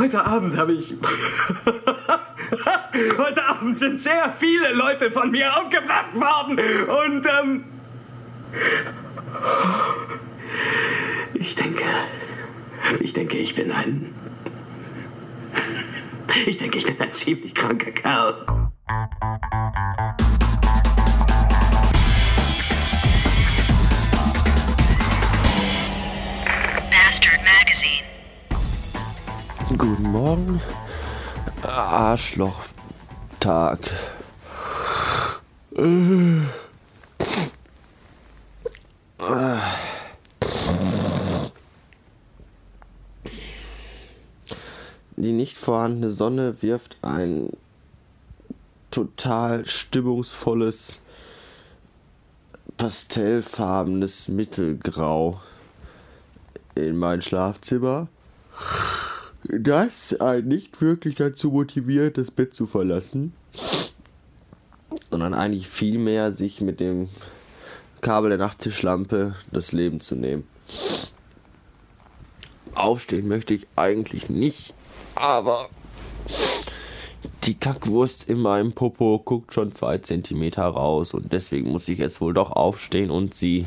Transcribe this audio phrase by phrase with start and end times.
[0.00, 0.94] heute Abend habe ich.
[3.18, 6.58] heute Abend sind sehr viele Leute von mir aufgebracht worden.
[6.88, 7.64] Und, ähm.
[11.34, 11.84] Ich denke.
[13.00, 14.14] Ich denke, ich bin ein.
[16.46, 18.59] Ich denke, ich bin ein ziemlich kranker Kerl.
[29.80, 30.60] Guten Morgen,
[31.62, 32.68] Arschlochtag.
[45.16, 47.48] Die nicht vorhandene Sonne wirft ein
[48.90, 51.00] total stimmungsvolles,
[52.76, 55.40] pastellfarbenes Mittelgrau
[56.74, 58.08] in mein Schlafzimmer
[59.58, 63.32] das einen nicht wirklich dazu motiviert, das Bett zu verlassen,
[65.10, 67.08] sondern eigentlich vielmehr sich mit dem
[68.00, 70.44] Kabel der Nachttischlampe das Leben zu nehmen.
[72.74, 74.74] Aufstehen möchte ich eigentlich nicht,
[75.14, 75.68] aber
[77.44, 82.20] die Kackwurst in meinem Popo guckt schon zwei Zentimeter raus und deswegen muss ich jetzt
[82.20, 83.66] wohl doch aufstehen und sie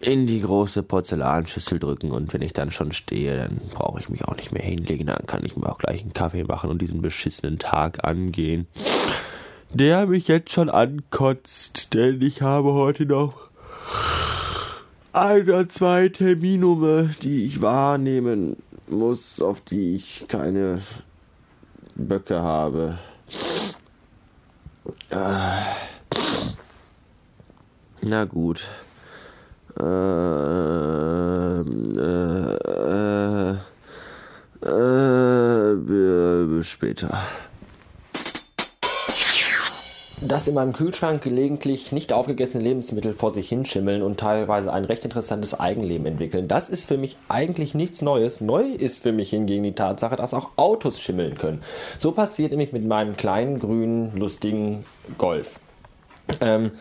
[0.00, 4.24] in die große Porzellanschüssel drücken und wenn ich dann schon stehe, dann brauche ich mich
[4.24, 7.02] auch nicht mehr hinlegen, dann kann ich mir auch gleich einen Kaffee machen und diesen
[7.02, 8.66] beschissenen Tag angehen,
[9.72, 13.48] der mich jetzt schon ankotzt, denn ich habe heute noch
[15.12, 20.82] ein oder zwei Terminume, die ich wahrnehmen muss, auf die ich keine
[21.94, 22.98] Böcke habe.
[25.10, 25.16] Äh,
[28.02, 28.68] na gut.
[29.78, 31.66] Ähm,
[31.98, 32.56] äh,
[34.64, 37.18] äh, äh, bis später.
[40.22, 45.04] dass in meinem Kühlschrank gelegentlich nicht aufgegessene Lebensmittel vor sich hinschimmeln und teilweise ein recht
[45.04, 46.48] interessantes Eigenleben entwickeln.
[46.48, 48.40] Das ist für mich eigentlich nichts Neues.
[48.40, 51.60] Neu ist für mich hingegen die Tatsache, dass auch Autos schimmeln können.
[51.98, 54.84] So passiert nämlich mit meinem kleinen, grünen, lustigen
[55.18, 55.60] Golf.
[56.40, 56.72] Ähm,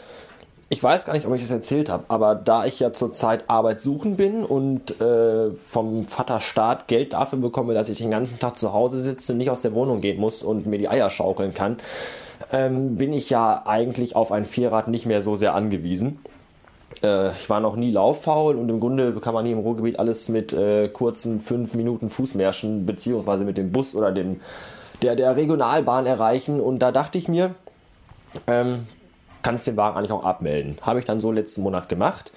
[0.69, 3.79] ich weiß gar nicht, ob ich das erzählt habe, aber da ich ja zurzeit Arbeit
[3.81, 8.57] suchen bin und äh, vom Vater Staat Geld dafür bekomme, dass ich den ganzen Tag
[8.57, 11.77] zu Hause sitze, nicht aus der Wohnung gehen muss und mir die Eier schaukeln kann,
[12.51, 16.19] ähm, bin ich ja eigentlich auf ein Vierrad nicht mehr so sehr angewiesen.
[17.03, 20.29] Äh, ich war noch nie lauffaul und im Grunde kann man hier im Ruhrgebiet alles
[20.29, 24.41] mit äh, kurzen 5 Minuten Fußmärschen beziehungsweise mit dem Bus oder dem,
[25.03, 26.59] der, der Regionalbahn erreichen.
[26.59, 27.53] Und da dachte ich mir,
[28.47, 28.87] ähm,
[29.45, 30.79] kannst den Wagen eigentlich auch abmelden.
[30.81, 32.31] Habe ich dann so letzten Monat gemacht.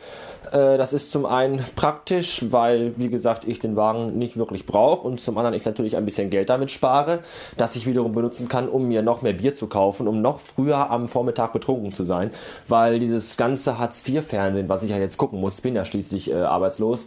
[0.52, 5.08] Äh, das ist zum einen praktisch, weil, wie gesagt, ich den Wagen nicht wirklich brauche
[5.08, 7.20] und zum anderen ich natürlich ein bisschen Geld damit spare,
[7.56, 10.90] das ich wiederum benutzen kann, um mir noch mehr Bier zu kaufen, um noch früher
[10.90, 12.30] am Vormittag betrunken zu sein,
[12.68, 17.06] weil dieses ganze Hartz-IV-Fernsehen, was ich ja jetzt gucken muss, bin ja schließlich äh, arbeitslos,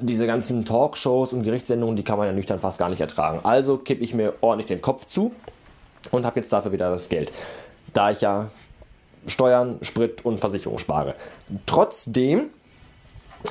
[0.00, 3.38] diese ganzen Talkshows und Gerichtssendungen, die kann man ja nüchtern fast gar nicht ertragen.
[3.44, 5.30] Also kippe ich mir ordentlich den Kopf zu
[6.10, 7.30] und habe jetzt dafür wieder das Geld.
[7.92, 8.48] Da ich ja
[9.26, 11.14] Steuern, Sprit und Versicherung spare.
[11.66, 12.50] Trotzdem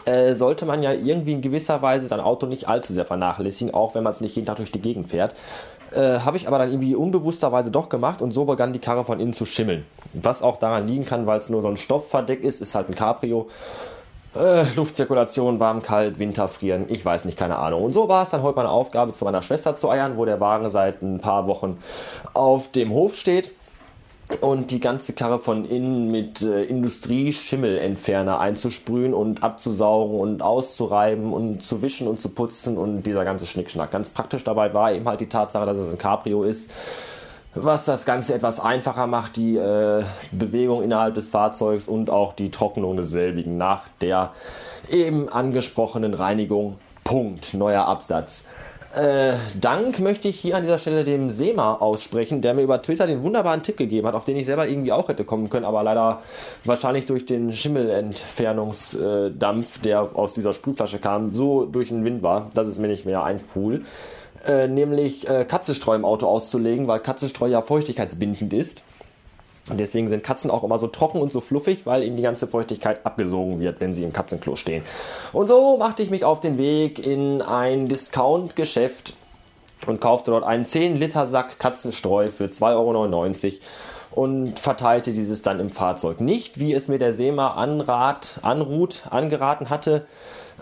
[0.05, 3.95] äh, sollte man ja irgendwie in gewisser Weise sein Auto nicht allzu sehr vernachlässigen, auch
[3.95, 5.35] wenn man es nicht jeden Tag durch die Gegend fährt.
[5.91, 9.19] Äh, Habe ich aber dann irgendwie unbewussterweise doch gemacht und so begann die Karre von
[9.19, 9.85] innen zu schimmeln.
[10.13, 12.95] Was auch daran liegen kann, weil es nur so ein Stoffverdeck ist, ist halt ein
[12.95, 13.47] Cabrio.
[14.35, 17.83] Äh, Luftzirkulation, warm, kalt, Winter, frieren, ich weiß nicht, keine Ahnung.
[17.83, 20.41] Und so war es dann heute meine Aufgabe, zu meiner Schwester zu eiern, wo der
[20.41, 21.77] Wagen seit ein paar Wochen
[22.33, 23.51] auf dem Hof steht
[24.41, 31.63] und die ganze Karre von innen mit äh, Industrieschimmelentferner einzusprühen und abzusaugen und auszureiben und
[31.63, 33.91] zu wischen und zu putzen und dieser ganze Schnickschnack.
[33.91, 36.71] Ganz praktisch dabei war eben halt die Tatsache, dass es ein Cabrio ist,
[37.53, 42.51] was das Ganze etwas einfacher macht, die äh, Bewegung innerhalb des Fahrzeugs und auch die
[42.51, 44.31] Trocknung desselbigen nach der
[44.89, 46.77] eben angesprochenen Reinigung.
[47.03, 47.53] Punkt.
[47.53, 48.47] Neuer Absatz.
[48.95, 53.05] Äh, Dank möchte ich hier an dieser Stelle dem Sema aussprechen, der mir über Twitter
[53.07, 55.83] den wunderbaren Tipp gegeben hat, auf den ich selber irgendwie auch hätte kommen können, aber
[55.83, 56.21] leider
[56.63, 62.67] wahrscheinlich durch den Schimmelentfernungsdampf, der aus dieser Sprühflasche kam, so durch den Wind war, dass
[62.67, 63.83] es mir nicht mehr einfuhl.
[64.45, 68.85] Äh, nämlich äh, Katzenstreu im Auto auszulegen, weil Katzenstreu ja feuchtigkeitsbindend ist.
[69.69, 72.45] Und deswegen sind Katzen auch immer so trocken und so fluffig, weil ihnen die ganze
[72.45, 74.83] Feuchtigkeit abgesogen wird, wenn sie im Katzenklo stehen.
[75.33, 79.13] Und so machte ich mich auf den Weg in ein Discount-Geschäft
[79.87, 83.59] und kaufte dort einen 10-Liter-Sack Katzenstreu für 2,99 Euro
[84.11, 86.21] und verteilte dieses dann im Fahrzeug.
[86.21, 90.05] Nicht, wie es mir der Seema anrat, anruht, angeraten hatte,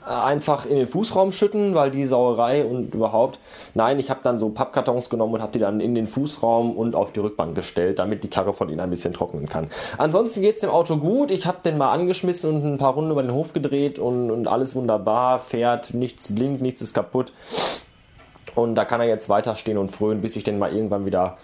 [0.05, 3.39] einfach in den Fußraum schütten, weil die Sauerei und überhaupt.
[3.73, 6.95] Nein, ich habe dann so Pappkartons genommen und habe die dann in den Fußraum und
[6.95, 9.69] auf die Rückbank gestellt, damit die Karre von ihnen ein bisschen trocknen kann.
[9.97, 11.31] Ansonsten geht es dem Auto gut.
[11.31, 14.47] Ich habe den mal angeschmissen und ein paar Runden über den Hof gedreht und, und
[14.47, 17.31] alles wunderbar, fährt, nichts blinkt, nichts ist kaputt.
[18.55, 21.37] Und da kann er jetzt weiterstehen und frönen, bis ich denn mal irgendwann wieder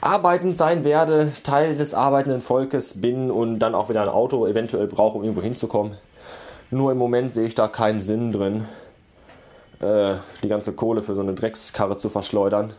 [0.00, 4.86] arbeitend sein werde, Teil des arbeitenden Volkes bin und dann auch wieder ein Auto eventuell
[4.86, 5.98] brauche, um irgendwo hinzukommen.
[6.74, 8.66] Nur im Moment sehe ich da keinen Sinn drin,
[9.78, 12.72] äh, die ganze Kohle für so eine Dreckskarre zu verschleudern.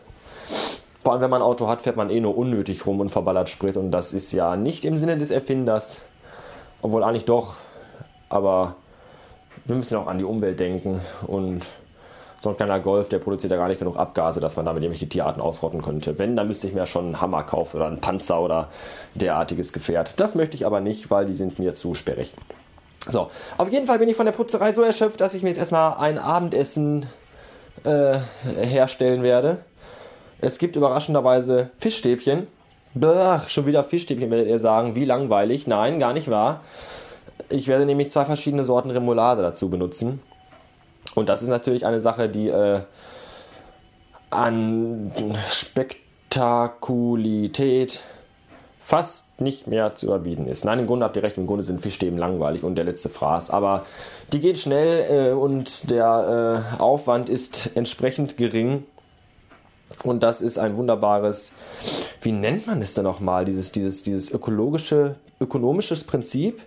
[1.02, 3.48] Vor allem, wenn man ein Auto hat, fährt man eh nur unnötig rum und verballert
[3.48, 6.02] Sprit und das ist ja nicht im Sinne des Erfinders.
[6.82, 7.54] Obwohl eigentlich doch,
[8.28, 8.74] aber
[9.64, 11.62] wir müssen auch an die Umwelt denken und
[12.38, 15.08] so ein kleiner Golf, der produziert ja gar nicht genug Abgase, dass man damit irgendwelche
[15.08, 16.18] Tierarten ausrotten könnte.
[16.18, 18.68] Wenn, dann müsste ich mir schon einen Hammer kaufen oder einen Panzer oder
[19.14, 20.20] derartiges Gefährt.
[20.20, 22.34] Das möchte ich aber nicht, weil die sind mir zu sperrig.
[23.08, 25.58] So, auf jeden Fall bin ich von der Putzerei so erschöpft, dass ich mir jetzt
[25.58, 27.06] erstmal ein Abendessen
[27.84, 28.18] äh,
[28.60, 29.58] herstellen werde.
[30.40, 32.46] Es gibt überraschenderweise Fischstäbchen.
[32.94, 34.96] Bach, schon wieder Fischstäbchen, werdet ihr sagen.
[34.96, 35.66] Wie langweilig.
[35.66, 36.62] Nein, gar nicht wahr.
[37.48, 40.20] Ich werde nämlich zwei verschiedene Sorten Remoulade dazu benutzen.
[41.14, 42.80] Und das ist natürlich eine Sache, die äh,
[44.30, 45.12] an
[45.48, 48.02] Spektakulität
[48.86, 50.64] fast nicht mehr zu überbieten ist.
[50.64, 53.50] Nein, im Grunde habt ihr recht, im Grunde sind Fischstäben langweilig und der letzte Fraß.
[53.50, 53.84] Aber
[54.32, 58.84] die geht schnell äh, und der äh, Aufwand ist entsprechend gering.
[60.04, 61.52] Und das ist ein wunderbares,
[62.20, 66.62] wie nennt man es denn nochmal, dieses, dieses, dieses ökologische, ökonomisches Prinzip?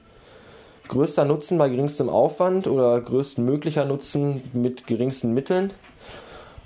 [0.90, 5.72] Größter Nutzen bei geringstem Aufwand oder größtmöglicher Nutzen mit geringsten Mitteln.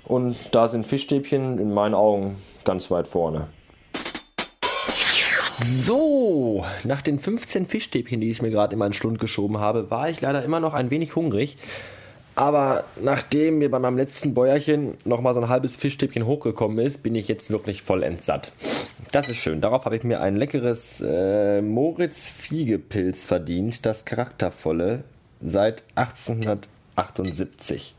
[0.04, 3.46] Und da sind Fischstäbchen in meinen Augen ganz weit vorne.
[5.62, 10.10] So, nach den 15 Fischstäbchen, die ich mir gerade in meinen Schlund geschoben habe, war
[10.10, 11.56] ich leider immer noch ein wenig hungrig.
[12.34, 17.14] Aber nachdem mir bei meinem letzten Bäuerchen nochmal so ein halbes Fischstäbchen hochgekommen ist, bin
[17.14, 18.52] ich jetzt wirklich voll entsatt.
[19.12, 19.60] Das ist schön.
[19.60, 25.04] Darauf habe ich mir ein leckeres äh, Moritz Fiegepilz verdient, das charaktervolle,
[25.40, 27.94] seit 1878.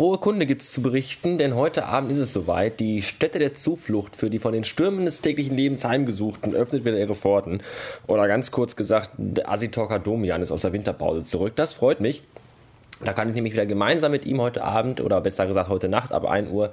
[0.00, 2.80] Frohe Kunde gibt es zu berichten, denn heute Abend ist es soweit.
[2.80, 6.98] Die Stätte der Zuflucht für die von den Stürmen des täglichen Lebens heimgesuchten öffnet wieder
[6.98, 7.62] ihre Pforten.
[8.06, 11.52] Oder ganz kurz gesagt, der Asitorka Domian ist aus der Winterpause zurück.
[11.54, 12.22] Das freut mich.
[13.04, 16.12] Da kann ich nämlich wieder gemeinsam mit ihm heute Abend oder besser gesagt heute Nacht
[16.12, 16.72] ab 1 Uhr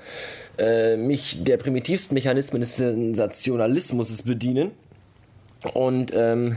[0.58, 4.72] äh, mich der primitivsten Mechanismen des Sensationalismus bedienen.
[5.74, 6.56] Und ähm,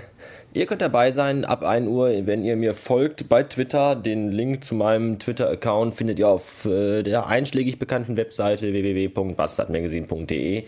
[0.52, 3.94] Ihr könnt dabei sein ab 1 Uhr, wenn ihr mir folgt bei Twitter.
[3.94, 10.64] Den Link zu meinem Twitter-Account findet ihr auf äh, der einschlägig bekannten Webseite www.bastardmagazine.de.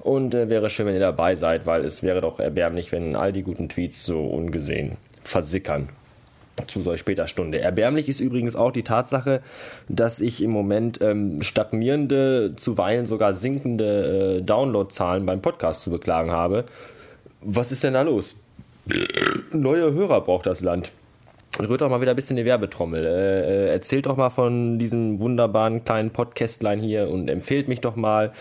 [0.00, 3.32] Und äh, wäre schön, wenn ihr dabei seid, weil es wäre doch erbärmlich, wenn all
[3.32, 5.88] die guten Tweets so ungesehen versickern
[6.66, 7.60] zu solch später Stunde.
[7.60, 9.40] Erbärmlich ist übrigens auch die Tatsache,
[9.88, 16.32] dass ich im Moment ähm, stagnierende, zuweilen sogar sinkende äh, Downloadzahlen beim Podcast zu beklagen
[16.32, 16.64] habe.
[17.40, 18.36] Was ist denn da los?
[19.52, 20.92] Neue Hörer braucht das Land.
[21.60, 23.04] Rührt doch mal wieder ein bisschen die Werbetrommel.
[23.04, 27.94] Äh, äh, erzählt doch mal von diesem wunderbaren kleinen Podcastlein hier und empfehlt mich doch
[27.94, 28.32] mal.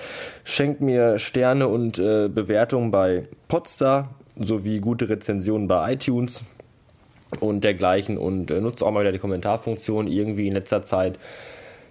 [0.45, 4.09] Schenkt mir Sterne und äh, Bewertungen bei Podstar
[4.39, 6.45] sowie gute Rezensionen bei iTunes
[7.41, 10.07] und dergleichen und äh, nutzt auch mal wieder die Kommentarfunktion.
[10.07, 11.19] Irgendwie in letzter Zeit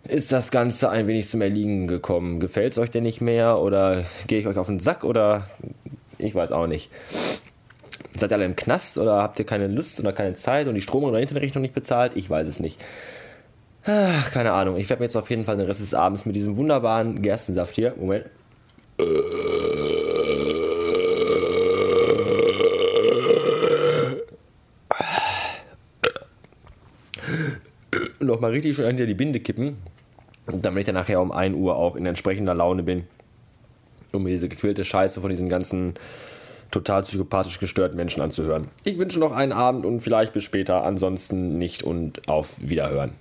[0.09, 2.41] ist das Ganze ein wenig zum Erliegen gekommen.
[2.41, 5.47] Gefällt es euch denn nicht mehr oder gehe ich euch auf den Sack oder
[6.17, 6.91] ich weiß auch nicht.
[8.17, 10.81] Seid ihr alle im Knast oder habt ihr keine Lust oder keine Zeit und die
[10.81, 12.13] Strom- oder Internetrechnung nicht bezahlt?
[12.17, 12.83] Ich weiß es nicht.
[13.85, 14.77] Ach, keine Ahnung.
[14.77, 17.75] Ich werde mir jetzt auf jeden Fall den Rest des Abends mit diesem wunderbaren Gerstensaft
[17.75, 17.95] hier.
[17.99, 18.27] Moment.
[28.21, 29.79] Nochmal richtig schön hinter die Binde kippen,
[30.47, 33.05] damit ich dann nachher um 1 Uhr auch in entsprechender Laune bin,
[34.13, 35.95] um mir diese gequälte Scheiße von diesen ganzen
[36.71, 38.69] total psychopathisch gestörten Menschen anzuhören.
[38.85, 43.13] Ich wünsche noch einen Abend und vielleicht bis später, ansonsten nicht und auf Wiederhören.